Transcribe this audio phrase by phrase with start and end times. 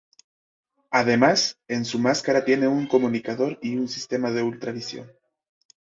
[0.89, 5.11] Además, en su máscara tiene un comunicador, y un sistema de ultra visión.